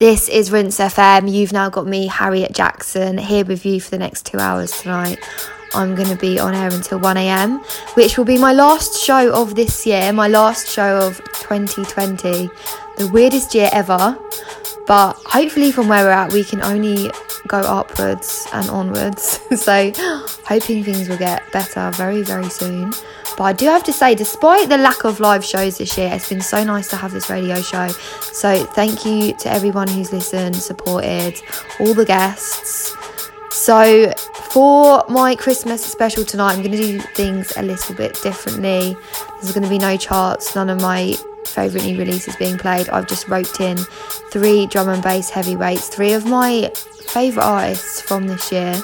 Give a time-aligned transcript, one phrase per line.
[0.00, 1.30] This is Rinse FM.
[1.30, 5.18] You've now got me, Harriet Jaxxon, here with you for the next two hours tonight.
[5.74, 7.62] I'm going to be on air until 1am,
[7.96, 12.48] which will be my last show of this year, my last show of 2020.
[13.00, 14.18] The weirdest year ever.
[14.86, 17.10] But hopefully, from where we're at, we can only
[17.48, 19.40] go upwards and onwards.
[19.58, 19.90] so,
[20.44, 22.90] hoping things will get better very, very soon.
[23.38, 26.28] But I do have to say, despite the lack of live shows this year, it's
[26.28, 27.88] been so nice to have this radio show.
[27.88, 31.40] So, thank you to everyone who's listened, supported,
[31.80, 32.94] all the guests.
[33.50, 34.12] So,
[34.52, 38.94] for my Christmas special tonight, I'm going to do things a little bit differently.
[39.40, 41.16] There's going to be no charts, none of my
[41.50, 42.88] favourite new releases being played.
[42.88, 43.76] I've just roped in
[44.30, 48.80] three drum and bass heavyweights, three of my favourite artists from this year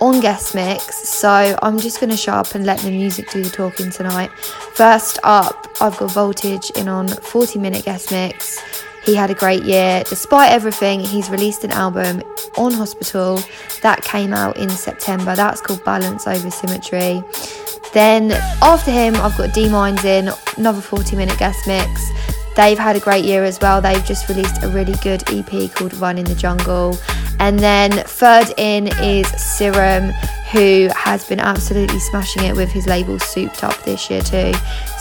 [0.00, 0.96] on guest mix.
[1.08, 4.30] So I'm just going to show up and let the music do the talking tonight.
[4.74, 8.60] First up, I've got Voltage in on 40 minute guest mix.
[9.04, 10.04] He had a great year.
[10.08, 12.22] Despite everything, he's released an album
[12.56, 13.40] on Hospital
[13.82, 15.34] that came out in September.
[15.34, 17.22] That's called Balance Over Symmetry.
[17.92, 22.10] Then after him, I've got D*Minds in, another 40 minute guest mix.
[22.56, 23.80] They've had a great year as well.
[23.80, 26.96] They've just released a really good EP called Run in the Jungle.
[27.40, 30.10] And then third in is Serum,
[30.52, 34.52] who has been absolutely smashing it with his label Souped Up this year too.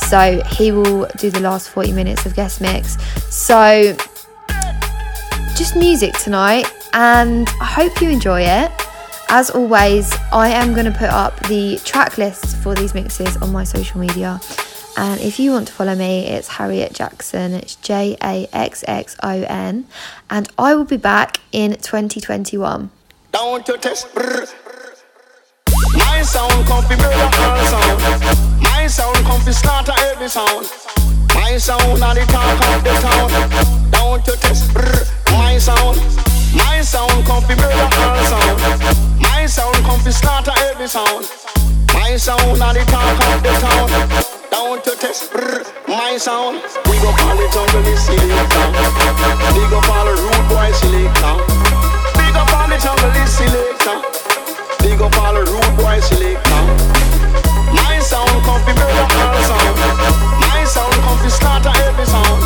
[0.08, 2.98] So he will do the last 40 minutes of guest mix.
[3.30, 3.96] So
[5.58, 8.72] just music tonight, and I hope you enjoy it.
[9.28, 13.52] As always, I am going to put up the track lists for these mixes on
[13.52, 14.40] my social media.
[15.00, 17.54] And if you want to follow me, it's Harriet Jaxxon.
[17.54, 19.88] It's J A X X O N.
[20.30, 22.90] And I will be back in 2021.
[23.32, 24.14] Down to test.
[24.14, 24.22] My
[26.22, 28.02] sound murder all sound.
[28.62, 30.68] My sound slaughter every sound.
[31.34, 33.30] My sound are the talk of the town.
[34.42, 34.74] Test.
[35.32, 35.98] My sound.
[36.54, 38.60] My sound murder all sound.
[39.22, 39.78] My sound
[40.14, 41.26] slaughter every sound.
[41.94, 43.90] My sound are the talk of the town.
[44.52, 46.62] Down to test brr, my sound.
[46.90, 48.66] We go call it jungle is selector.
[49.56, 51.36] We go call it rude boy selector.
[52.18, 53.98] We go call it jungle is selector.
[54.84, 56.62] We go call it rude boy selector.
[57.74, 59.78] My sound comfy murder all sound.
[60.42, 62.42] My sound comfy slaughter every sound.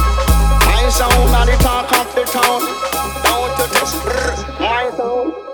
[0.67, 2.61] My sound are the talk of the town.
[3.23, 5.52] Down to test brr, my sound.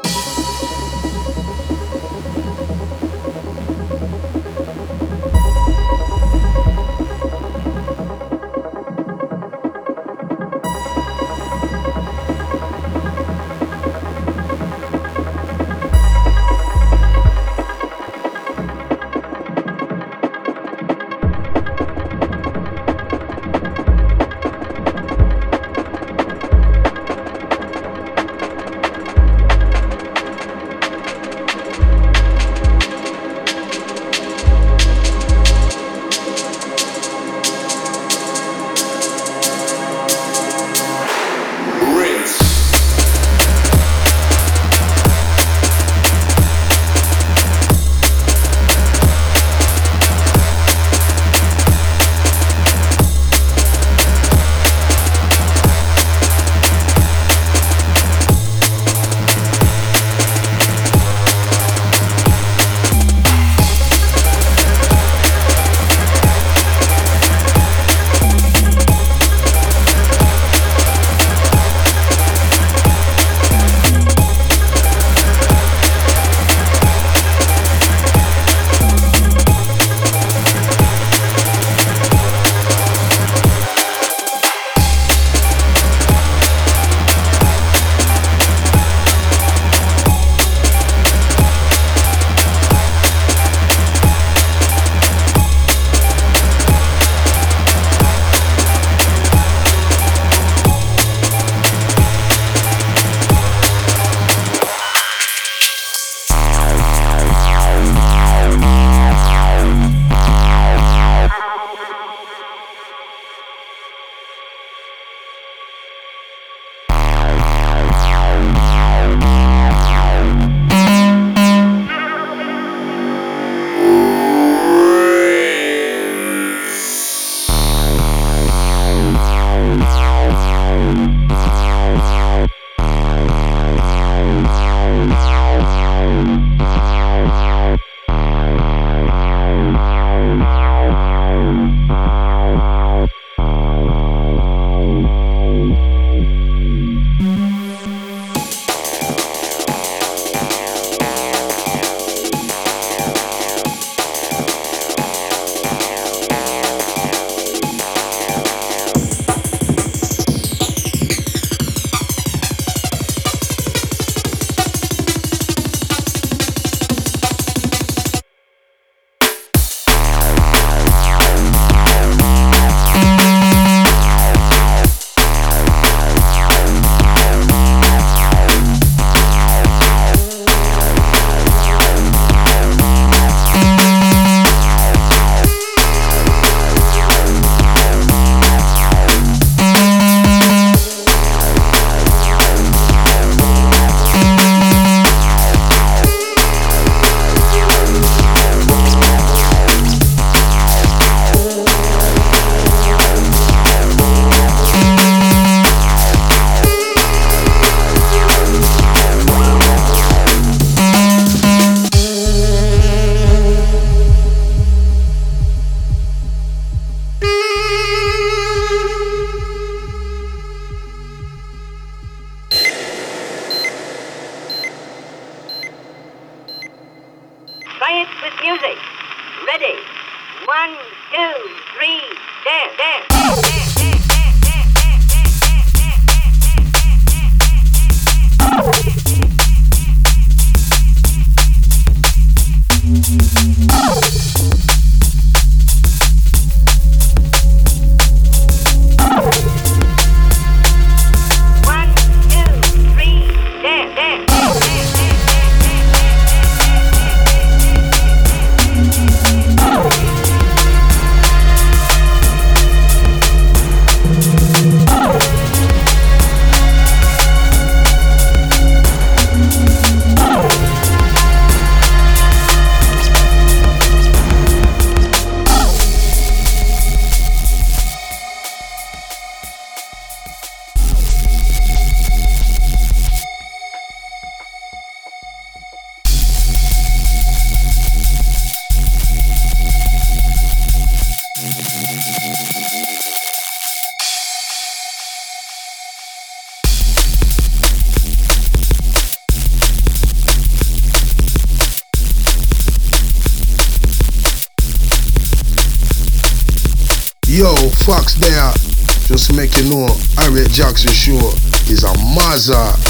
[309.10, 311.34] Just make you know, Harriet Jaxxon sure
[311.66, 312.89] is a mother.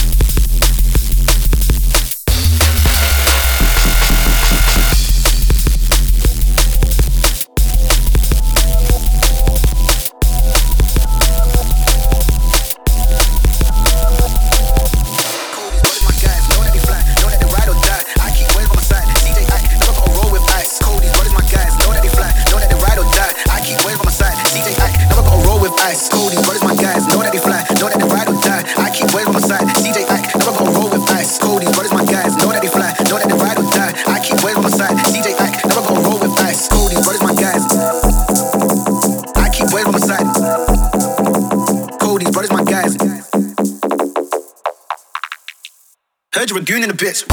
[46.81, 47.28] In the bitch.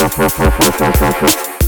[0.00, 1.59] フフフフフフ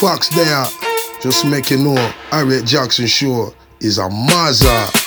[0.00, 0.64] Fox there.
[1.20, 1.94] Just make you know,
[2.30, 4.99] Harriet Jaxxon Show is a Maza.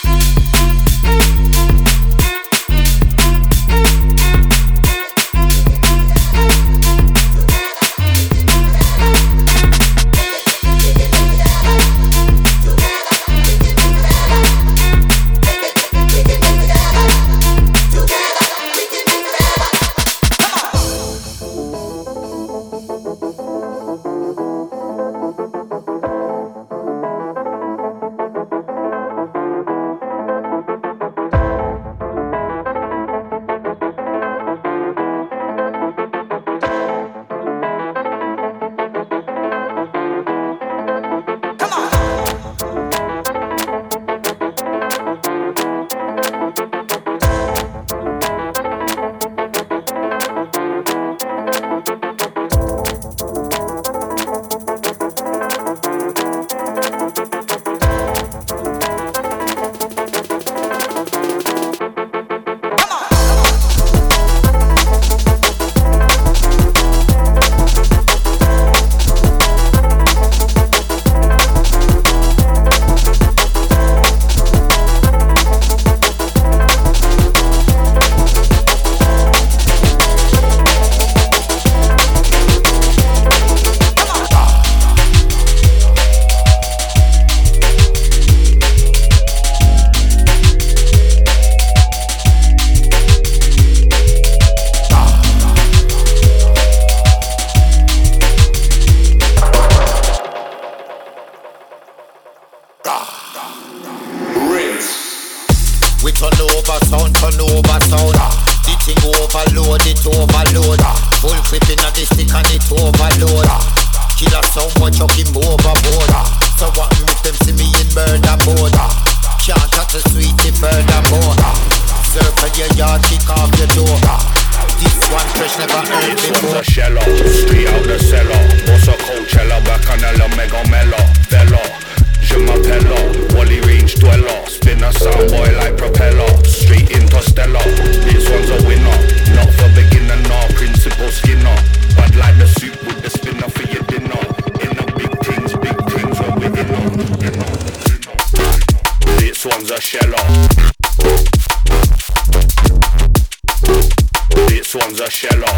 [154.74, 155.57] This one's a shell off.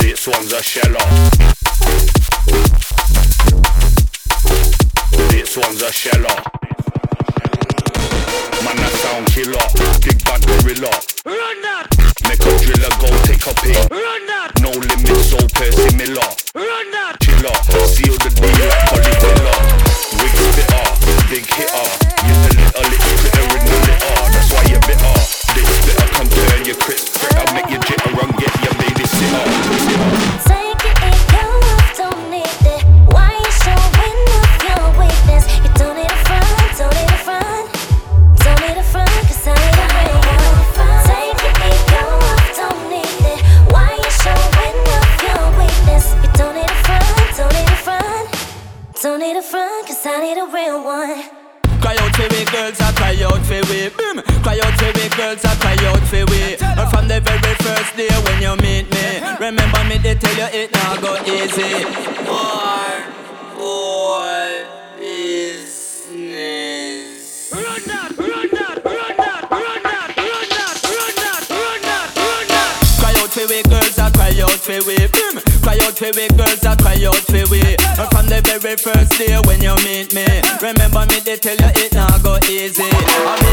[0.00, 1.30] This one's a shell off.
[5.28, 6.46] This one's a shell off.
[8.64, 9.60] Man, I sound killer.
[10.00, 10.88] Big bad gorilla.
[11.26, 11.92] Run that!
[12.26, 13.76] Make a driller go take a pig.
[13.92, 14.52] Run that!
[14.62, 16.30] No limits, so Percy Miller.
[16.54, 17.20] Run that!
[17.20, 17.52] Chiller.
[17.84, 19.60] Seal the deal like Polly Miller.
[20.22, 20.88] Wig spitter.
[21.28, 21.95] Big hitter.
[60.56, 61.84] it not go easy.
[62.24, 62.88] War,
[63.56, 64.64] boy,
[64.96, 66.32] business.
[67.52, 72.46] Run that, run that, run that, run that, run that, run that, run that, run
[72.48, 72.72] that.
[73.00, 74.96] Cry out for we girls, I cry out for we.
[75.60, 77.60] Cry out for we girls, I cry out for we.
[78.10, 80.26] From the very first day when you meet me,
[80.62, 83.45] remember me, they tell you it not go easy.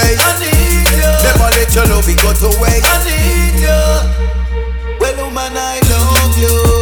[0.00, 0.20] face.
[0.20, 1.10] I need you.
[1.24, 2.86] Never let your love be go to waste.
[2.88, 3.80] I need you.
[5.00, 6.79] Well, woman, I love you.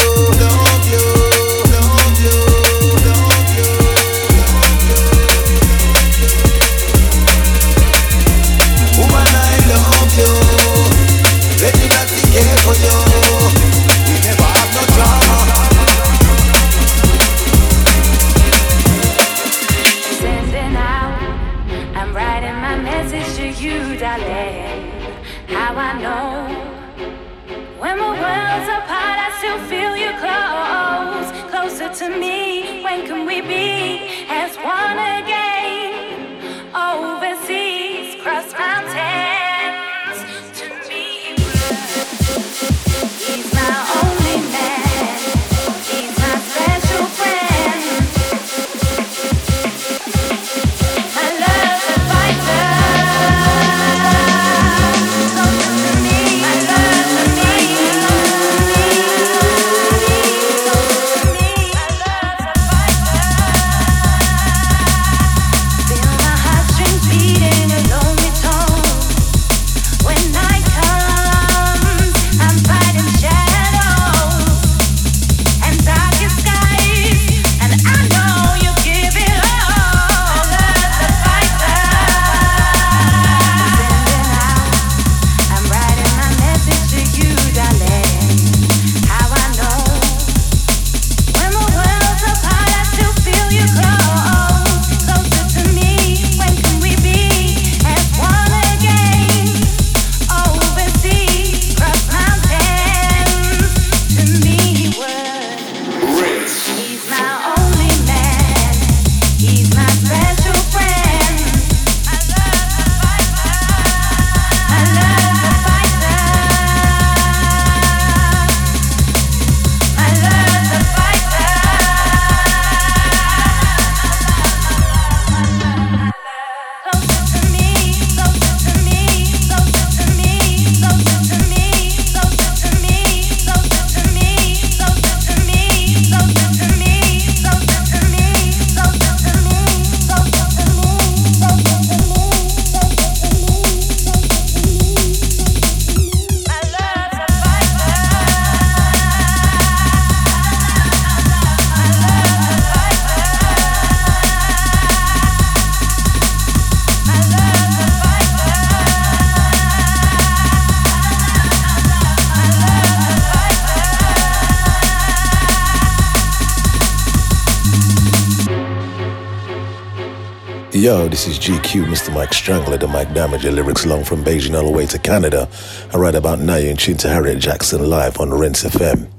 [171.18, 172.14] This is GQ, Mr.
[172.14, 175.48] Mike Strangler, the Mike Damager, lyrics long from Beijing all the way to Canada.
[175.92, 179.17] I write about now, you're in tune to Harriet Jaxxon live on Rinse FM.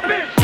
[0.00, 0.39] stop it!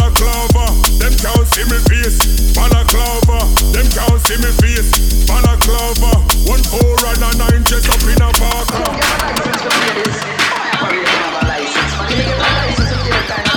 [0.00, 2.54] Balaclava, them can't see me face.
[2.54, 5.26] Balaclava, them can't see me face.
[5.26, 8.68] Balaclava, one four and a nine just up in a park.
[8.72, 8.80] A
[9.36, 10.16] license this.
[10.72, 11.92] A license.
[11.92, 13.49] Don't a license this.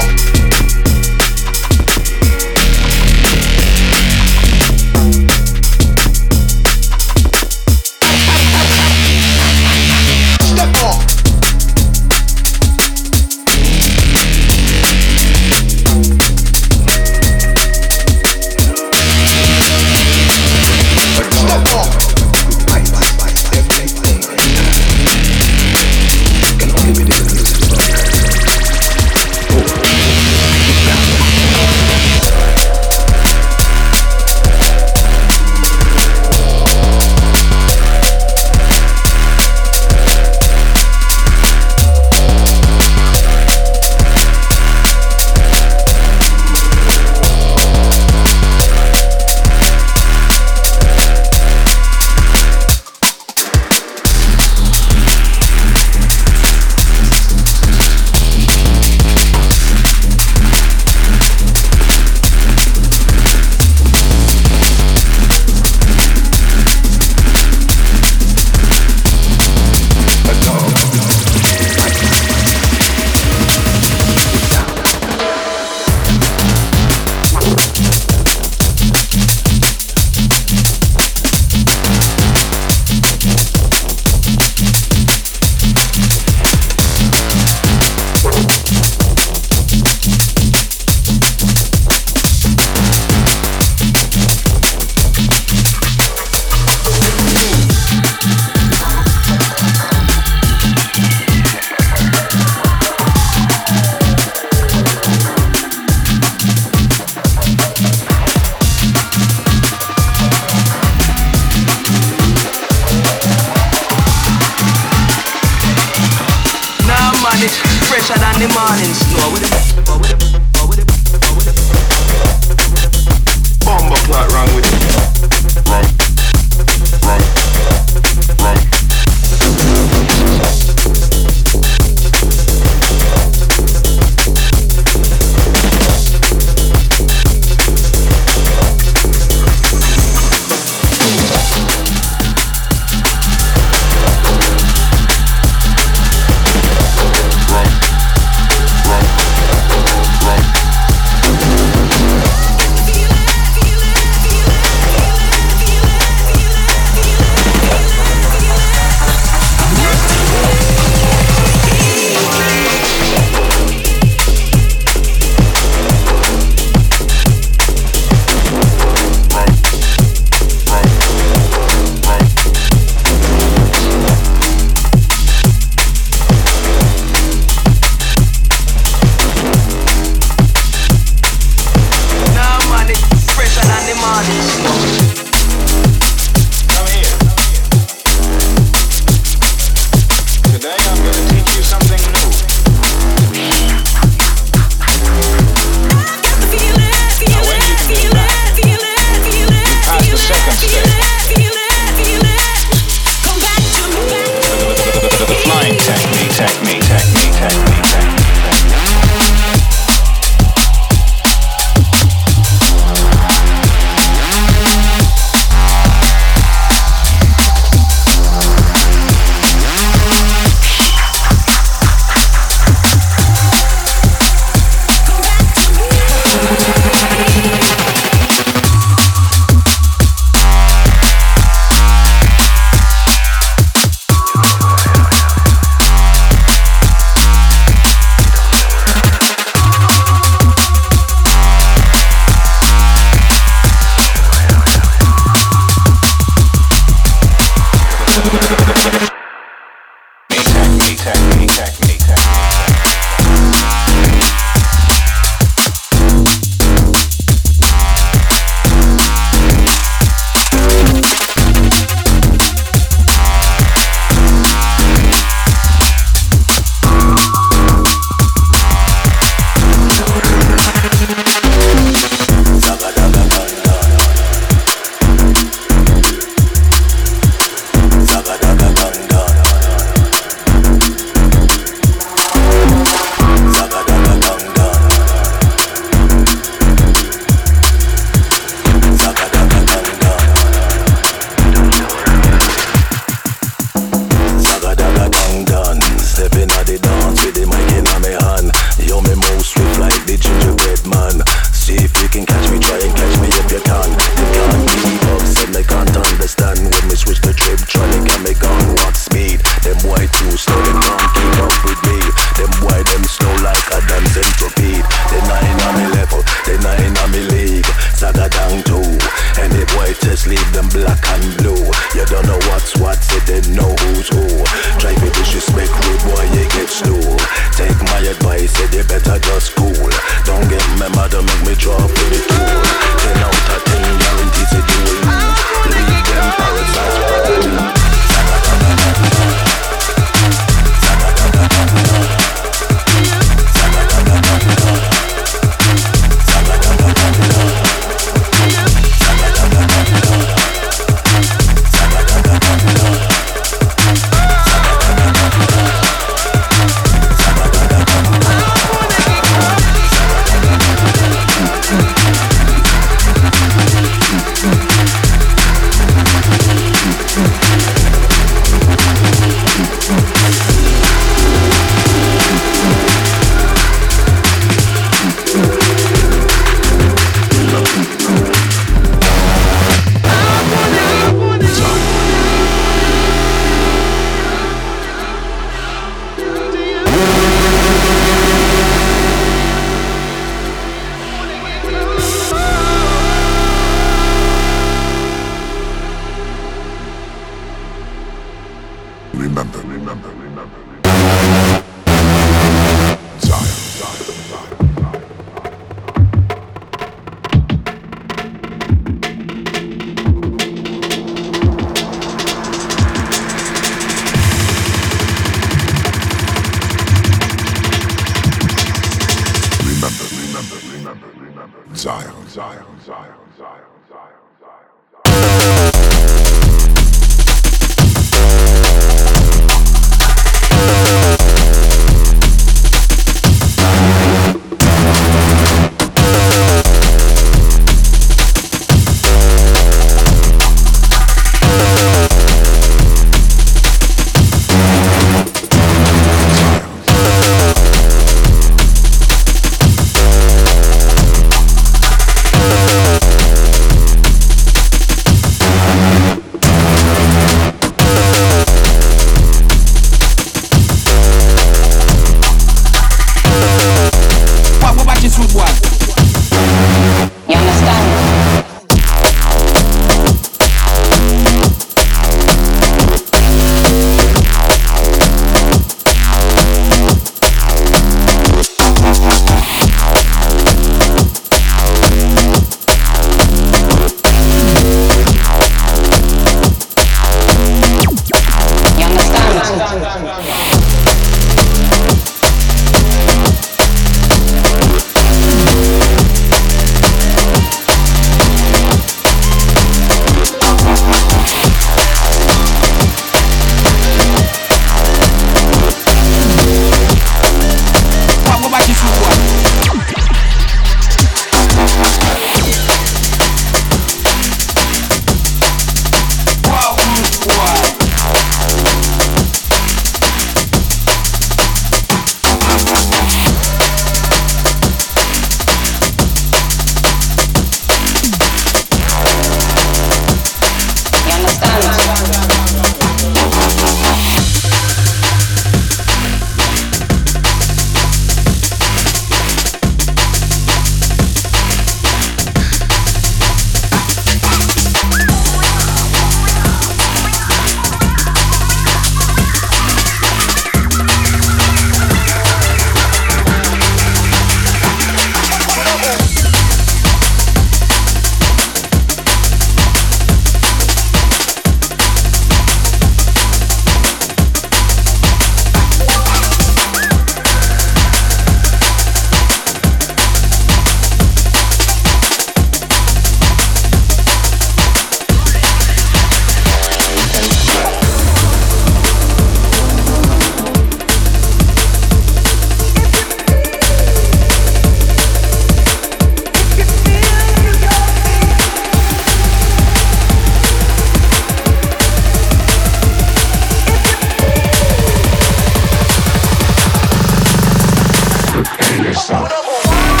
[599.31, 600.00] Loser!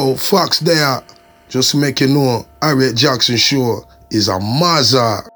[0.00, 1.02] Yo, Fox there.
[1.50, 5.28] Just to make you know, Harriet Jaxxon Show is a mazza.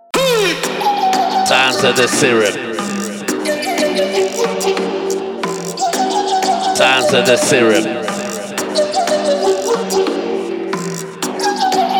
[1.47, 2.55] Time to the syrup.
[6.78, 7.85] Time to the syrup.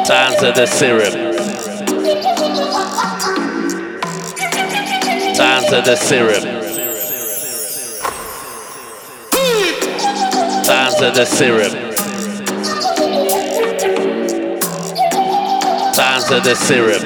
[0.07, 1.13] Time to the syrup.
[5.37, 6.43] Time to the syrup.
[10.65, 11.84] Time to the syrup.
[15.95, 17.01] Times of the syrup.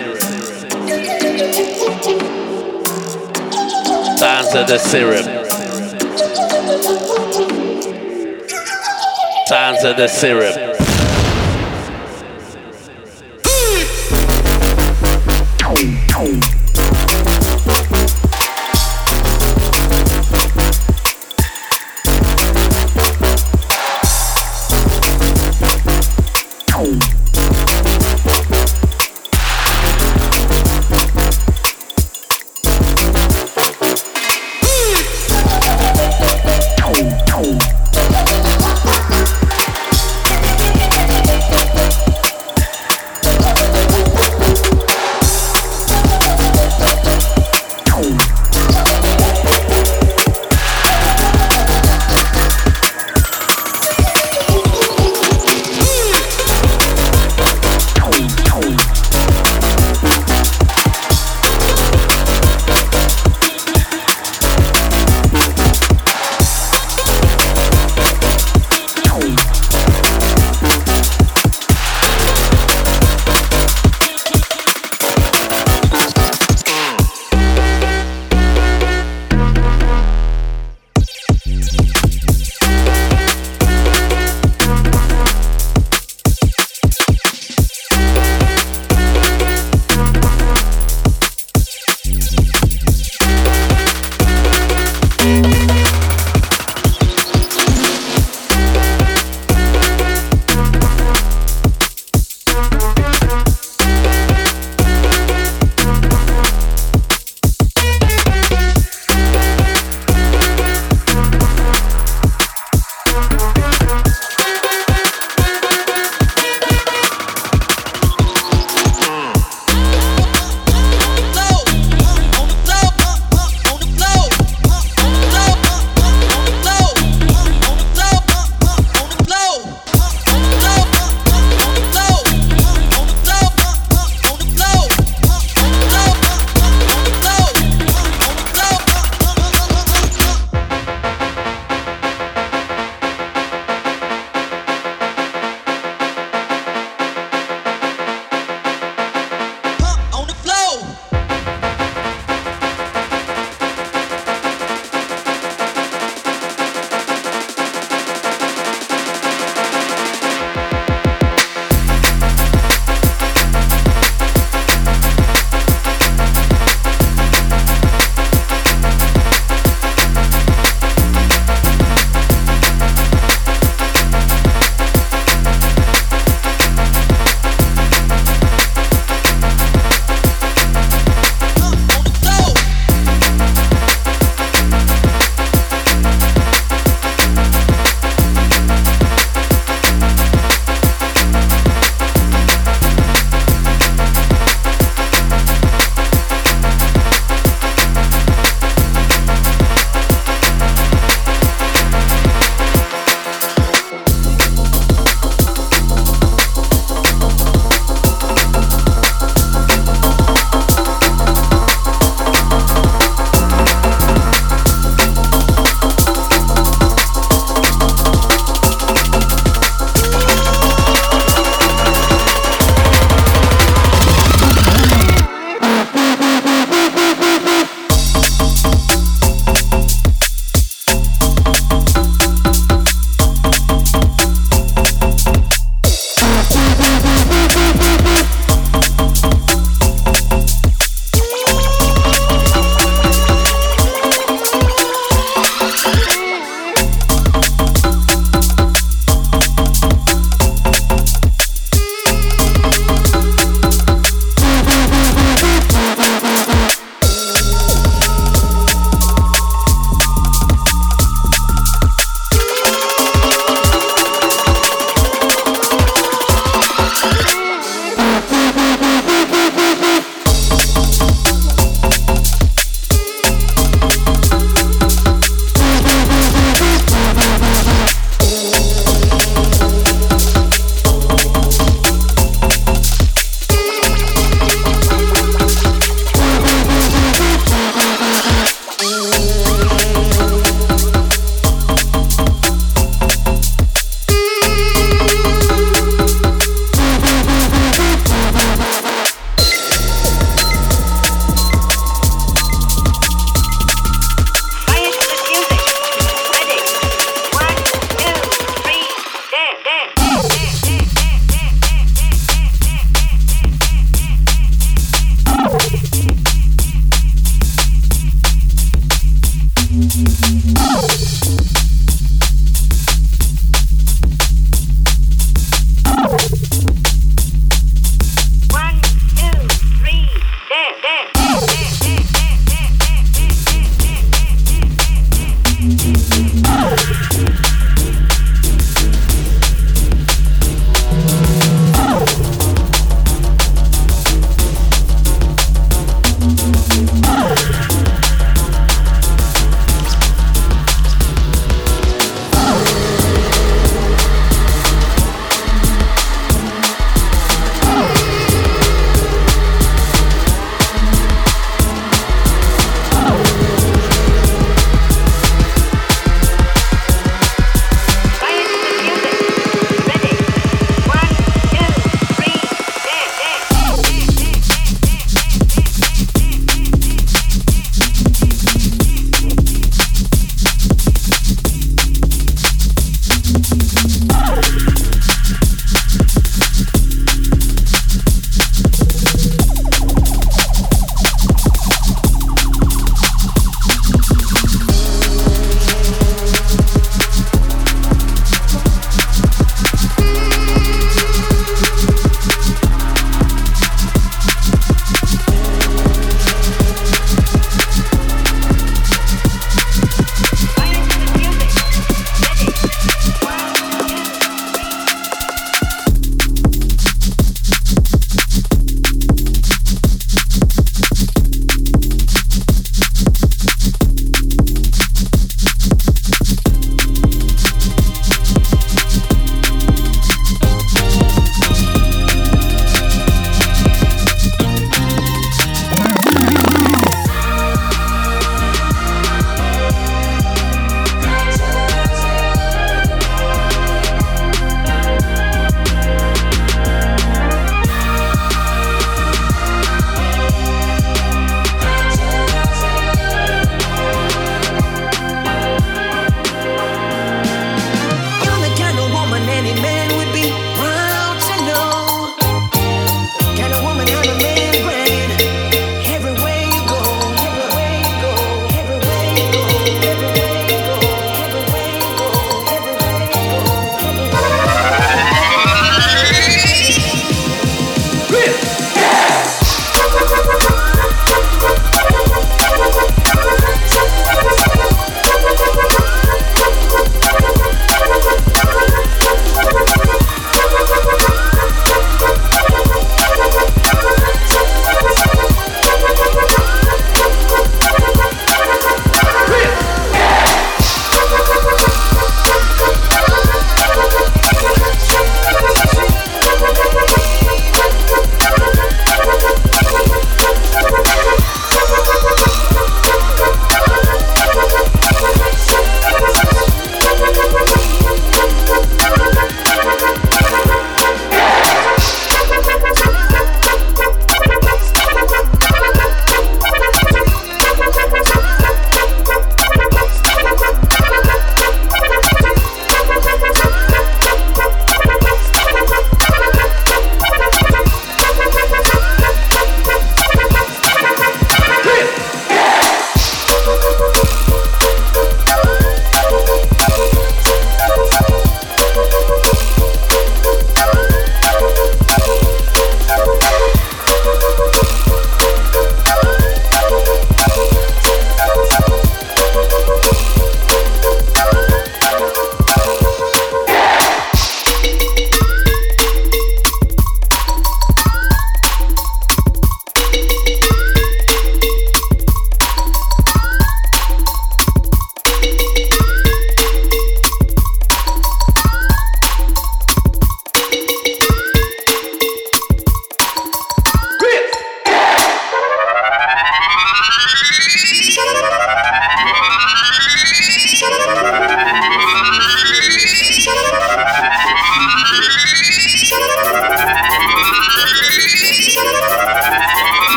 [4.18, 5.26] Times of the syrup.
[9.46, 10.57] Times of the syrup.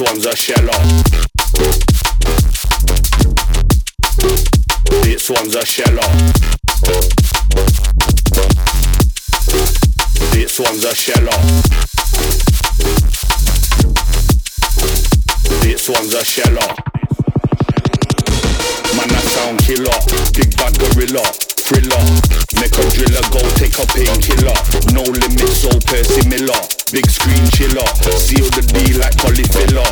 [0.00, 0.70] One's a sheller.
[5.02, 6.08] This one's a sheller.
[10.32, 11.38] This one's a sheller.
[15.60, 16.74] This one's a sheller.
[18.96, 19.98] Man, a sound killer.
[20.32, 21.51] Big bad gorilla.
[21.72, 22.04] Thriller.
[22.60, 24.52] Make a driller go take a painkiller.
[24.92, 26.60] No limits, so Percy Miller.
[26.92, 27.88] Big screen chiller.
[28.12, 29.88] Seal the D like polyfiller.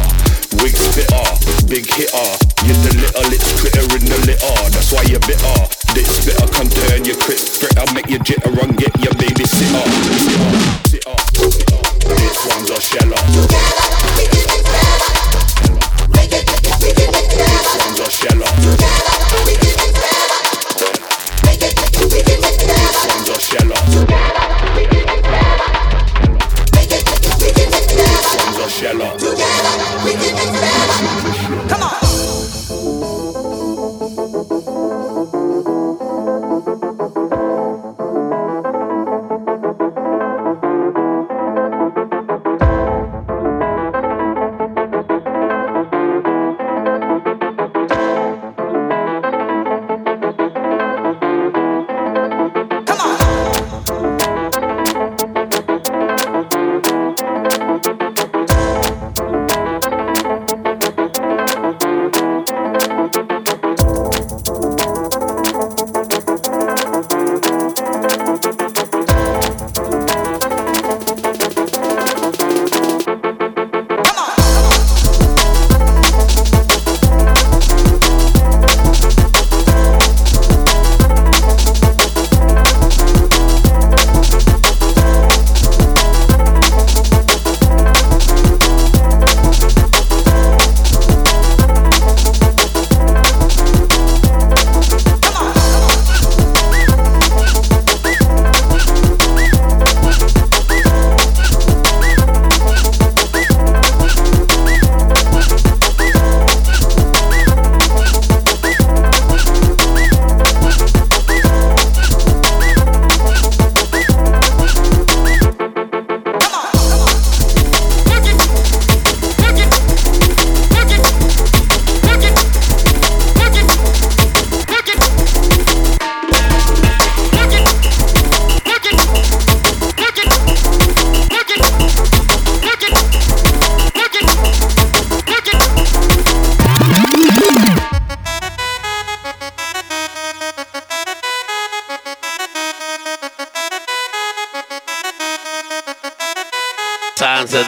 [0.61, 1.25] Wig spitter.
[1.73, 2.29] Big hitter.
[2.69, 4.57] You're the little it's critter in the litter.
[4.69, 5.57] That's why you're bitter.
[5.97, 7.89] This spitter can turn your crisp fritter.
[7.95, 9.85] Make your jitter and get your baby sitter.
[10.85, 11.17] Sitter.
[11.49, 11.81] Sitter.
[12.13, 14.00] This one's a sheller.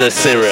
[0.02, 0.51] The syrup.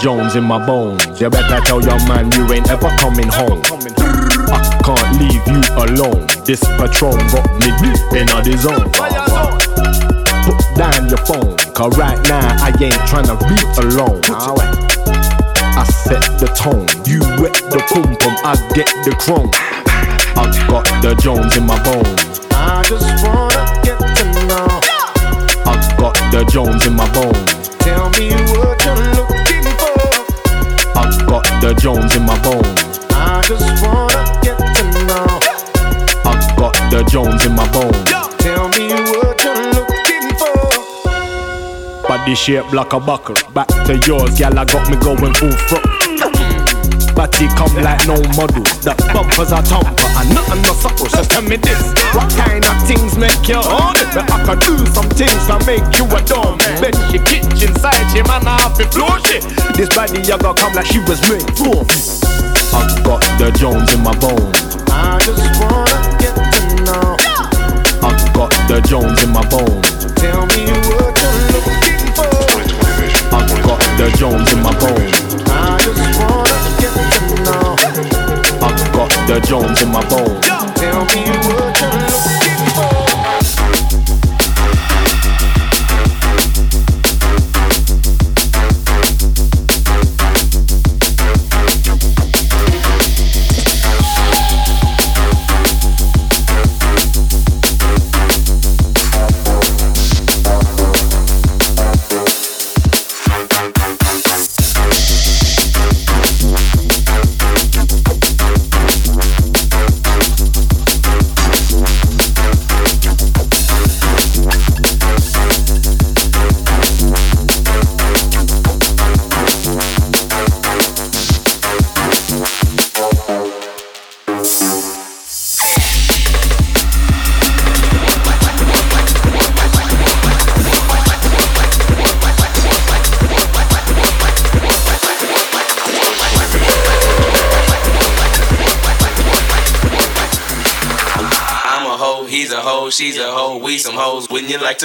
[0.00, 1.20] Jones in my bones.
[1.20, 3.62] You better tell your man you ain't ever coming home.
[4.52, 6.26] I can't leave you alone.
[6.44, 8.90] This patron got me deep in the zone.
[10.44, 14.20] Put down your phone, cause right now I ain't tryna be alone.
[15.76, 19.50] I set the tone, you wet the pum pum, I get the chrome.
[20.36, 22.40] I got the Jones in my bones.
[22.52, 24.80] I just wanna get to know
[25.64, 27.68] I got the Jones in my bones.
[27.78, 29.26] Tell me what for.
[29.28, 29.35] I
[31.26, 33.00] got the Jones in my bones.
[33.10, 35.26] I just wanna get to know.
[36.24, 38.10] I got the Jones in my bones.
[38.38, 42.08] Tell me what you're looking for.
[42.08, 43.36] Body shape like a buckle.
[43.52, 44.58] Back to yours, gal.
[44.58, 45.95] I got me going full front.
[47.26, 48.62] Body come like no model.
[48.86, 51.10] The bumpers are thumper and nothing no supple.
[51.10, 53.98] So tell me this: What kind of things make you on?
[54.14, 56.54] But I can do some things to make you a dumb.
[56.78, 59.42] Bet she kitchen side, she man off the floor shit.
[59.74, 61.82] This body you got come like she was made for.
[62.70, 64.78] I got the Jones in my bones.
[64.86, 67.18] I just wanna get to know.
[68.06, 69.82] I got the Jones in my bones.
[70.14, 72.38] Tell me what you're looking for.
[73.34, 75.15] I got the Jones in my bones.
[79.46, 80.44] Jones in my bones.
[80.74, 82.05] Tell me what you're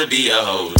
[0.02, 0.71] to be a hoe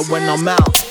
[0.00, 0.82] when I'm out.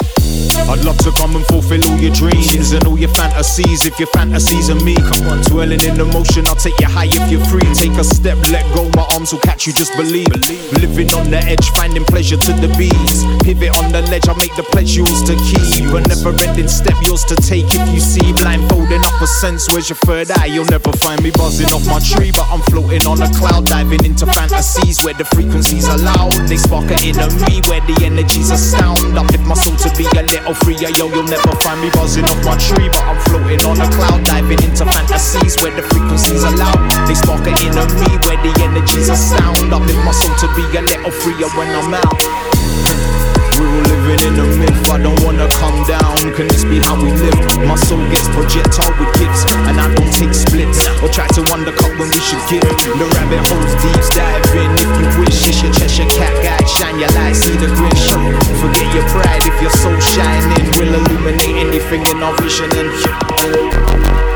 [0.70, 3.71] I'd love to come and fulfill all your dreams and all your fantasies.
[3.84, 7.10] If your fantasies are me, come on, twirling in the motion, I'll take you high
[7.10, 7.66] if you're free.
[7.74, 10.30] Take a step, let go, my arms will catch you, just believe.
[10.78, 13.26] Living on the edge, finding pleasure to the bees.
[13.42, 15.90] Pivot on the ledge, I'll make the pledge yours to keep.
[15.98, 18.30] A never ending step, yours to take if you see.
[18.38, 20.46] Blindfolding up a sense, where's your third eye?
[20.46, 24.06] You'll never find me buzzing off my tree, but I'm floating on a cloud, diving
[24.06, 26.38] into fantasies where the frequencies are loud.
[26.46, 29.18] They spark an inner me where the energies are sound.
[29.18, 31.10] Uplift my soul to be a little freer, yo.
[31.10, 34.62] You'll never find me buzzing off my tree, but I'm floating on a cloud, diving
[34.64, 36.80] into fantasies where the frequencies are loud.
[37.08, 39.72] They spark an inner me where the energies are sound.
[39.72, 43.21] Uplift my soul to be a little freer when I'm out.
[43.62, 46.18] We're all living in a myth, I don't wanna come down.
[46.34, 47.38] Can this be how we live?
[47.62, 51.94] My soul gets projectile with gifts, and I don't take splits or try to undercut
[52.02, 52.66] when we should give.
[52.66, 55.46] The rabbit holes deep, dive in if you wish.
[55.46, 57.94] It's your Cheshire cat guy, shine your light, see the grin.
[58.58, 60.66] Forget your pride if your soul shining.
[60.82, 64.31] We'll illuminate anything in our vision and.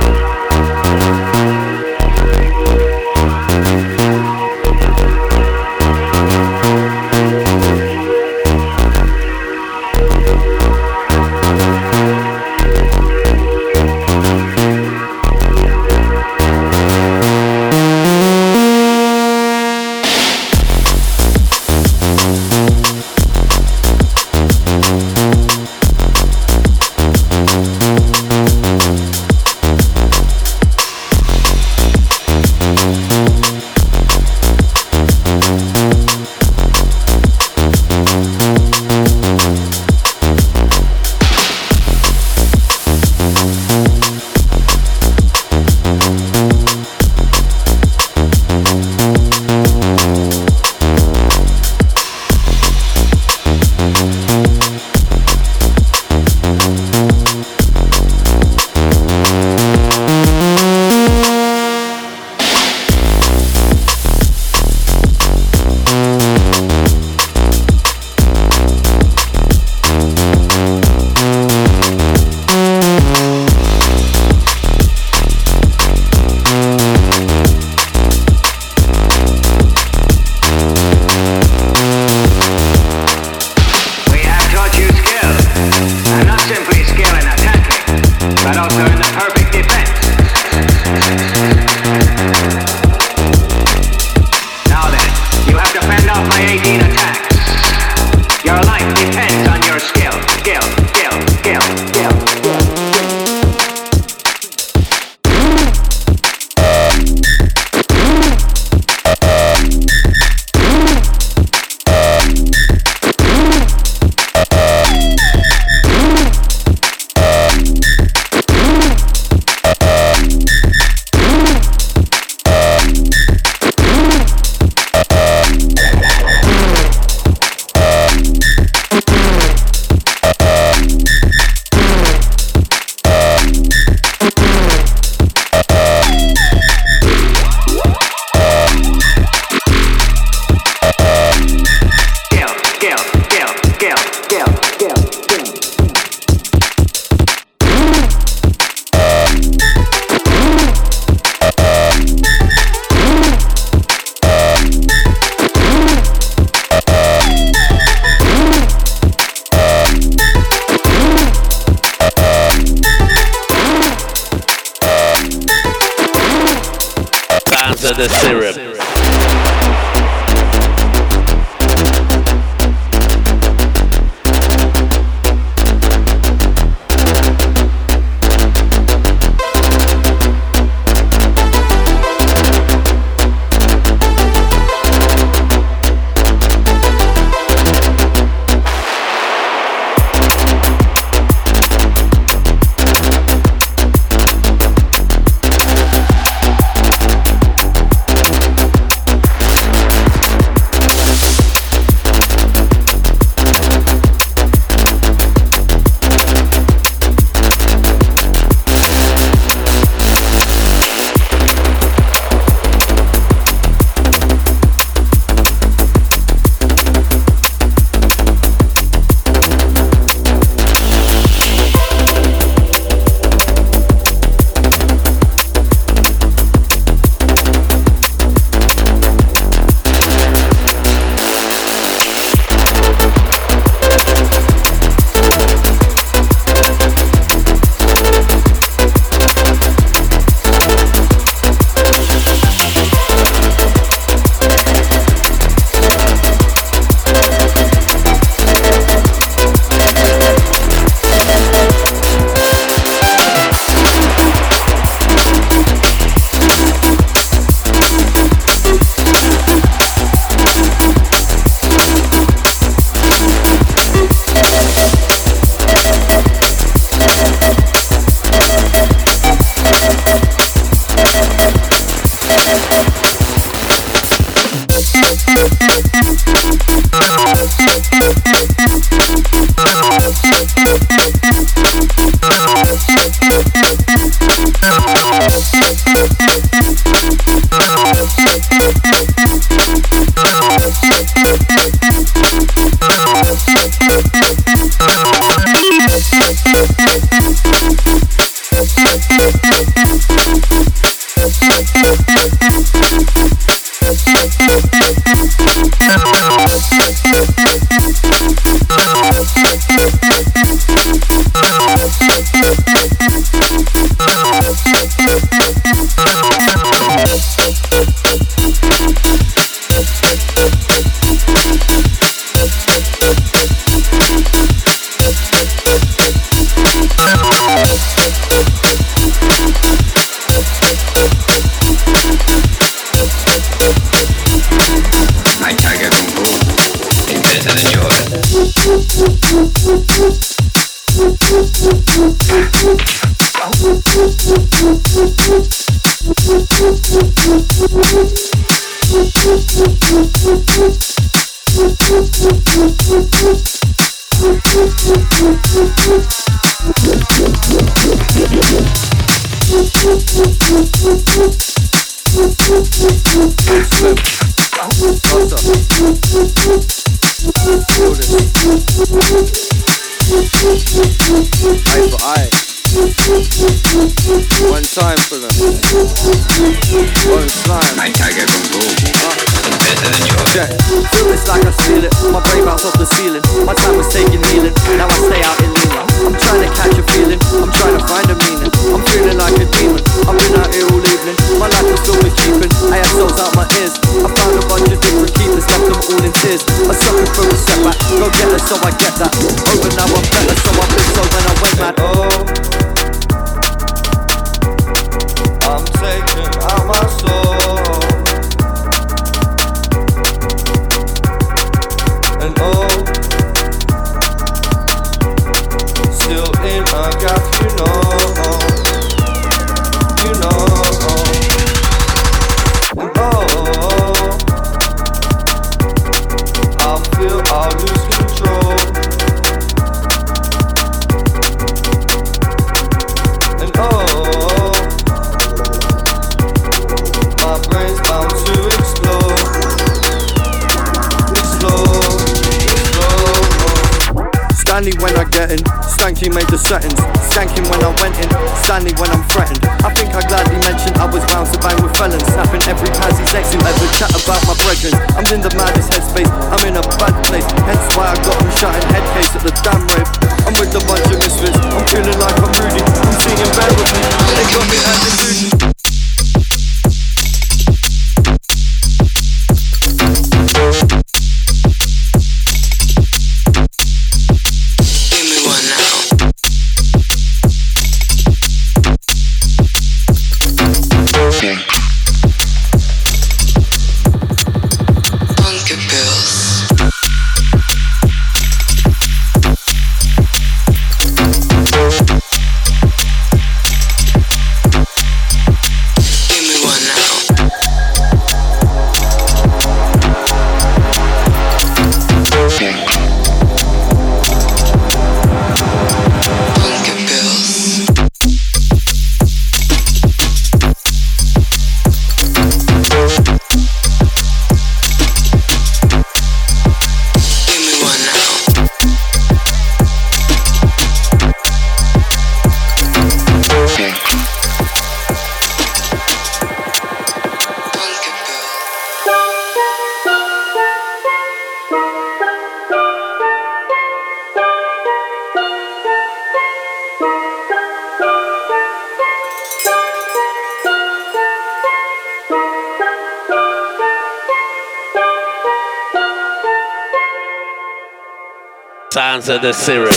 [549.10, 549.75] Of the syrup.